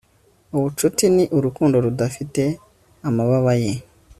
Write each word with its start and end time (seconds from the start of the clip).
ubucuti 0.55 1.05
ni 1.15 1.25
urukundo 1.37 1.75
rudafite 1.85 2.43
amababa 3.07 3.51
ye 3.63 3.73